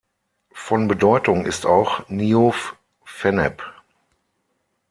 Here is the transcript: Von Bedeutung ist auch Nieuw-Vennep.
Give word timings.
Von 0.55 0.87
Bedeutung 0.87 1.45
ist 1.45 1.67
auch 1.67 2.09
Nieuw-Vennep. 2.09 3.61